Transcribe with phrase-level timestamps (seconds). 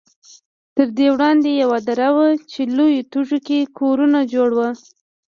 [0.75, 4.69] تر دې وړاندې یوه دره وه چې لویو تیږو کې کورونه جوړ وو.